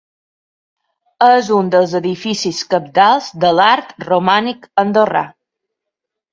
[1.27, 5.27] És un dels edificis cabdals de l'art romànic andorrà.